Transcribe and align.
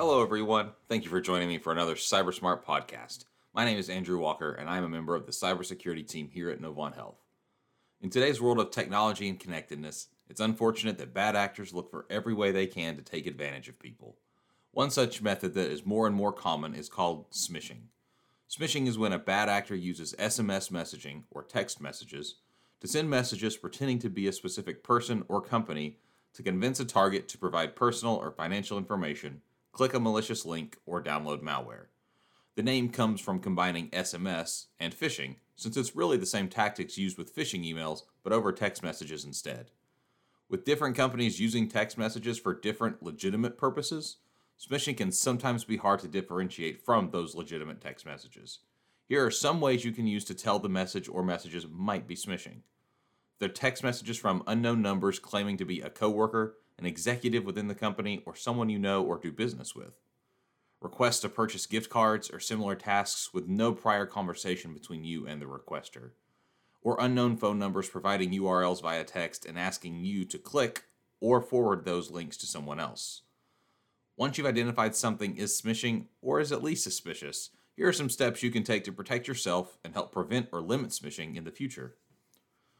Hello, 0.00 0.22
everyone. 0.22 0.70
Thank 0.88 1.04
you 1.04 1.10
for 1.10 1.20
joining 1.20 1.46
me 1.46 1.58
for 1.58 1.72
another 1.72 1.94
CyberSmart 1.94 2.64
podcast. 2.64 3.26
My 3.52 3.66
name 3.66 3.76
is 3.76 3.90
Andrew 3.90 4.18
Walker, 4.18 4.50
and 4.50 4.66
I 4.66 4.78
am 4.78 4.84
a 4.84 4.88
member 4.88 5.14
of 5.14 5.26
the 5.26 5.30
cybersecurity 5.30 6.08
team 6.08 6.30
here 6.32 6.48
at 6.48 6.58
Novant 6.58 6.94
Health. 6.94 7.18
In 8.00 8.08
today's 8.08 8.40
world 8.40 8.58
of 8.60 8.70
technology 8.70 9.28
and 9.28 9.38
connectedness, 9.38 10.08
it's 10.30 10.40
unfortunate 10.40 10.96
that 10.96 11.12
bad 11.12 11.36
actors 11.36 11.74
look 11.74 11.90
for 11.90 12.06
every 12.08 12.32
way 12.32 12.50
they 12.50 12.66
can 12.66 12.96
to 12.96 13.02
take 13.02 13.26
advantage 13.26 13.68
of 13.68 13.78
people. 13.78 14.16
One 14.70 14.88
such 14.88 15.20
method 15.20 15.52
that 15.52 15.70
is 15.70 15.84
more 15.84 16.06
and 16.06 16.16
more 16.16 16.32
common 16.32 16.74
is 16.74 16.88
called 16.88 17.30
smishing. 17.30 17.88
Smishing 18.48 18.86
is 18.86 18.96
when 18.96 19.12
a 19.12 19.18
bad 19.18 19.50
actor 19.50 19.76
uses 19.76 20.14
SMS 20.18 20.70
messaging 20.70 21.24
or 21.30 21.42
text 21.42 21.78
messages 21.78 22.36
to 22.80 22.88
send 22.88 23.10
messages 23.10 23.58
pretending 23.58 23.98
to 23.98 24.08
be 24.08 24.28
a 24.28 24.32
specific 24.32 24.82
person 24.82 25.24
or 25.28 25.42
company 25.42 25.98
to 26.32 26.42
convince 26.42 26.80
a 26.80 26.86
target 26.86 27.28
to 27.28 27.36
provide 27.36 27.76
personal 27.76 28.14
or 28.14 28.30
financial 28.30 28.78
information, 28.78 29.42
click 29.80 29.94
a 29.94 29.98
malicious 29.98 30.44
link, 30.44 30.76
or 30.84 31.02
download 31.02 31.40
malware. 31.40 31.86
The 32.54 32.62
name 32.62 32.90
comes 32.90 33.18
from 33.18 33.40
combining 33.40 33.88
SMS 33.92 34.66
and 34.78 34.94
phishing, 34.94 35.36
since 35.56 35.74
it's 35.74 35.96
really 35.96 36.18
the 36.18 36.26
same 36.26 36.48
tactics 36.48 36.98
used 36.98 37.16
with 37.16 37.34
phishing 37.34 37.64
emails, 37.64 38.02
but 38.22 38.34
over 38.34 38.52
text 38.52 38.82
messages 38.82 39.24
instead. 39.24 39.70
With 40.50 40.66
different 40.66 40.96
companies 40.96 41.40
using 41.40 41.66
text 41.66 41.96
messages 41.96 42.38
for 42.38 42.52
different 42.52 43.02
legitimate 43.02 43.56
purposes, 43.56 44.18
smishing 44.62 44.98
can 44.98 45.12
sometimes 45.12 45.64
be 45.64 45.78
hard 45.78 46.00
to 46.00 46.08
differentiate 46.08 46.84
from 46.84 47.08
those 47.08 47.34
legitimate 47.34 47.80
text 47.80 48.04
messages. 48.04 48.58
Here 49.08 49.24
are 49.24 49.30
some 49.30 49.62
ways 49.62 49.82
you 49.82 49.92
can 49.92 50.06
use 50.06 50.26
to 50.26 50.34
tell 50.34 50.58
the 50.58 50.68
message 50.68 51.08
or 51.08 51.24
messages 51.24 51.66
might 51.66 52.06
be 52.06 52.16
smishing. 52.16 52.60
They're 53.38 53.48
text 53.48 53.82
messages 53.82 54.18
from 54.18 54.42
unknown 54.46 54.82
numbers 54.82 55.18
claiming 55.18 55.56
to 55.56 55.64
be 55.64 55.80
a 55.80 55.88
coworker, 55.88 56.56
an 56.80 56.86
executive 56.86 57.44
within 57.44 57.68
the 57.68 57.74
company, 57.74 58.22
or 58.26 58.34
someone 58.34 58.68
you 58.68 58.78
know 58.78 59.04
or 59.04 59.18
do 59.18 59.30
business 59.30 59.74
with. 59.74 60.00
Requests 60.80 61.20
to 61.20 61.28
purchase 61.28 61.66
gift 61.66 61.90
cards 61.90 62.30
or 62.30 62.40
similar 62.40 62.74
tasks 62.74 63.34
with 63.34 63.46
no 63.46 63.72
prior 63.72 64.06
conversation 64.06 64.72
between 64.72 65.04
you 65.04 65.26
and 65.26 65.40
the 65.40 65.46
requester. 65.46 66.12
Or 66.82 66.96
unknown 66.98 67.36
phone 67.36 67.58
numbers 67.58 67.90
providing 67.90 68.32
URLs 68.32 68.80
via 68.80 69.04
text 69.04 69.44
and 69.44 69.58
asking 69.58 70.00
you 70.00 70.24
to 70.24 70.38
click 70.38 70.84
or 71.20 71.42
forward 71.42 71.84
those 71.84 72.10
links 72.10 72.38
to 72.38 72.46
someone 72.46 72.80
else. 72.80 73.22
Once 74.16 74.38
you've 74.38 74.46
identified 74.46 74.96
something 74.96 75.36
is 75.36 75.60
smishing 75.60 76.06
or 76.22 76.40
is 76.40 76.50
at 76.50 76.62
least 76.62 76.84
suspicious, 76.84 77.50
here 77.76 77.88
are 77.88 77.92
some 77.92 78.10
steps 78.10 78.42
you 78.42 78.50
can 78.50 78.62
take 78.62 78.84
to 78.84 78.92
protect 78.92 79.28
yourself 79.28 79.78
and 79.84 79.92
help 79.92 80.12
prevent 80.12 80.48
or 80.52 80.60
limit 80.60 80.90
smishing 80.90 81.36
in 81.36 81.44
the 81.44 81.50
future. 81.50 81.96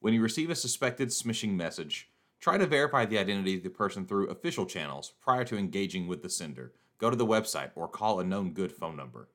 When 0.00 0.14
you 0.14 0.20
receive 0.20 0.50
a 0.50 0.54
suspected 0.54 1.08
smishing 1.08 1.54
message, 1.54 2.10
try 2.42 2.58
to 2.58 2.66
verify 2.66 3.06
the 3.06 3.18
identity 3.18 3.56
of 3.56 3.62
the 3.62 3.70
person 3.70 4.04
through 4.04 4.26
official 4.26 4.66
channels 4.66 5.12
prior 5.20 5.44
to 5.44 5.56
engaging 5.56 6.08
with 6.08 6.22
the 6.22 6.28
sender 6.28 6.72
go 6.98 7.08
to 7.08 7.16
the 7.16 7.26
website 7.26 7.70
or 7.74 7.88
call 7.88 8.20
a 8.20 8.24
known 8.24 8.52
good 8.52 8.70
phone 8.70 8.96
number. 8.96 9.28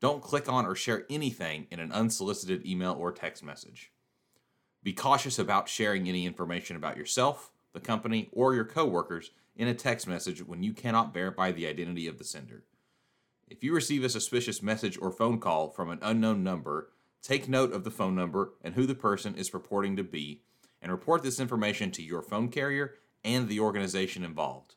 Don't 0.00 0.22
click 0.22 0.48
on 0.48 0.64
or 0.64 0.76
share 0.76 1.06
anything 1.10 1.66
in 1.70 1.80
an 1.80 1.90
unsolicited 1.90 2.64
email 2.64 2.94
or 2.96 3.10
text 3.10 3.42
message. 3.42 3.90
Be 4.82 4.92
cautious 4.92 5.38
about 5.38 5.68
sharing 5.68 6.08
any 6.08 6.24
information 6.24 6.76
about 6.76 6.96
yourself, 6.96 7.50
the 7.72 7.80
company, 7.80 8.28
or 8.30 8.54
your 8.54 8.64
coworkers 8.64 9.32
in 9.56 9.66
a 9.66 9.74
text 9.74 10.06
message 10.06 10.46
when 10.46 10.62
you 10.62 10.72
cannot 10.72 11.12
verify 11.12 11.50
the 11.50 11.66
identity 11.66 12.06
of 12.06 12.18
the 12.18 12.24
sender. 12.24 12.62
If 13.48 13.64
you 13.64 13.74
receive 13.74 14.04
a 14.04 14.08
suspicious 14.08 14.62
message 14.62 14.96
or 15.00 15.10
phone 15.10 15.40
call 15.40 15.70
from 15.70 15.90
an 15.90 15.98
unknown 16.00 16.44
number, 16.44 16.90
take 17.22 17.48
note 17.48 17.72
of 17.72 17.82
the 17.82 17.90
phone 17.90 18.14
number 18.14 18.52
and 18.62 18.74
who 18.74 18.86
the 18.86 18.94
person 18.94 19.34
is 19.34 19.50
purporting 19.50 19.96
to 19.96 20.04
be, 20.04 20.42
and 20.84 20.92
report 20.92 21.24
this 21.24 21.40
information 21.40 21.90
to 21.90 22.02
your 22.04 22.22
phone 22.22 22.48
carrier 22.48 22.94
and 23.24 23.48
the 23.48 23.58
organization 23.58 24.22
involved 24.22 24.76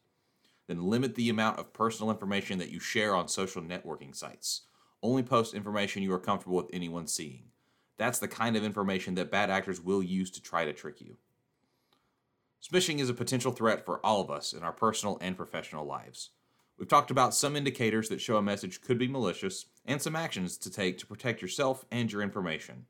then 0.67 0.83
limit 0.83 1.15
the 1.15 1.29
amount 1.29 1.59
of 1.59 1.73
personal 1.73 2.11
information 2.11 2.59
that 2.59 2.69
you 2.69 2.79
share 2.79 3.15
on 3.15 3.27
social 3.27 3.61
networking 3.61 4.15
sites. 4.15 4.63
Only 5.01 5.23
post 5.23 5.53
information 5.53 6.03
you 6.03 6.13
are 6.13 6.19
comfortable 6.19 6.57
with 6.57 6.69
anyone 6.73 7.07
seeing. 7.07 7.45
That's 7.97 8.19
the 8.19 8.27
kind 8.27 8.55
of 8.55 8.63
information 8.63 9.15
that 9.15 9.31
bad 9.31 9.49
actors 9.49 9.81
will 9.81 10.03
use 10.03 10.29
to 10.31 10.41
try 10.41 10.65
to 10.65 10.73
trick 10.73 11.01
you. 11.01 11.17
Smishing 12.61 12.99
is 12.99 13.09
a 13.09 13.13
potential 13.13 13.51
threat 13.51 13.85
for 13.85 14.05
all 14.05 14.21
of 14.21 14.29
us 14.29 14.53
in 14.53 14.63
our 14.63 14.73
personal 14.73 15.17
and 15.21 15.37
professional 15.37 15.85
lives. 15.85 16.31
We've 16.77 16.87
talked 16.87 17.11
about 17.11 17.33
some 17.33 17.55
indicators 17.55 18.09
that 18.09 18.21
show 18.21 18.37
a 18.37 18.41
message 18.41 18.81
could 18.81 18.99
be 18.99 19.07
malicious 19.07 19.65
and 19.85 20.01
some 20.01 20.15
actions 20.15 20.57
to 20.57 20.69
take 20.69 20.97
to 20.99 21.07
protect 21.07 21.41
yourself 21.41 21.85
and 21.91 22.11
your 22.11 22.21
information. 22.21 22.85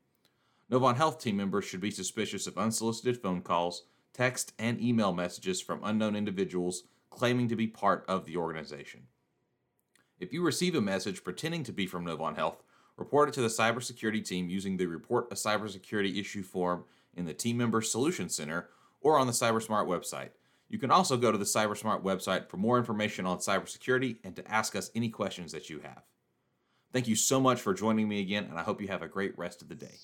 Novant 0.70 0.96
Health 0.96 1.18
team 1.18 1.36
members 1.36 1.64
should 1.64 1.80
be 1.80 1.90
suspicious 1.90 2.46
of 2.46 2.58
unsolicited 2.58 3.22
phone 3.22 3.40
calls, 3.40 3.84
text, 4.12 4.52
and 4.58 4.80
email 4.80 5.14
messages 5.14 5.62
from 5.62 5.80
unknown 5.82 6.14
individuals 6.14 6.82
claiming 7.10 7.48
to 7.48 7.56
be 7.56 7.66
part 7.66 8.04
of 8.06 8.26
the 8.26 8.36
organization. 8.36 9.04
If 10.20 10.32
you 10.32 10.42
receive 10.42 10.74
a 10.74 10.80
message 10.82 11.24
pretending 11.24 11.64
to 11.64 11.72
be 11.72 11.86
from 11.86 12.04
Novant 12.04 12.36
Health, 12.36 12.62
report 12.98 13.30
it 13.30 13.32
to 13.36 13.40
the 13.40 13.48
cybersecurity 13.48 14.22
team 14.26 14.50
using 14.50 14.76
the 14.76 14.86
Report 14.86 15.28
a 15.30 15.34
Cybersecurity 15.34 16.20
Issue 16.20 16.42
form 16.42 16.84
in 17.14 17.24
the 17.24 17.32
Team 17.32 17.56
Member 17.56 17.80
Solution 17.80 18.28
Center 18.28 18.68
or 19.00 19.18
on 19.18 19.26
the 19.26 19.32
CyberSmart 19.32 19.86
website. 19.86 20.30
You 20.68 20.78
can 20.78 20.90
also 20.90 21.16
go 21.16 21.32
to 21.32 21.38
the 21.38 21.44
CyberSmart 21.44 22.02
website 22.02 22.50
for 22.50 22.58
more 22.58 22.76
information 22.76 23.24
on 23.24 23.38
cybersecurity 23.38 24.16
and 24.22 24.36
to 24.36 24.46
ask 24.52 24.76
us 24.76 24.90
any 24.94 25.08
questions 25.08 25.52
that 25.52 25.70
you 25.70 25.80
have. 25.80 26.02
Thank 26.92 27.08
you 27.08 27.16
so 27.16 27.40
much 27.40 27.60
for 27.60 27.72
joining 27.72 28.08
me 28.08 28.20
again, 28.20 28.44
and 28.50 28.58
I 28.58 28.62
hope 28.62 28.82
you 28.82 28.88
have 28.88 29.02
a 29.02 29.08
great 29.08 29.38
rest 29.38 29.62
of 29.62 29.68
the 29.68 29.74
day. 29.74 29.94